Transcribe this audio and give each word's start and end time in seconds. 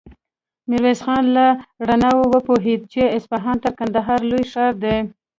ميرويس 0.69 0.99
خان 1.05 1.23
له 1.35 1.45
رڼاوو 1.89 2.31
وپوهېد 2.33 2.81
چې 2.93 3.01
اصفهان 3.17 3.57
تر 3.63 3.71
کندهاره 3.79 4.27
لوی 4.29 4.43
ښار 4.51 4.73
دی. 4.83 4.97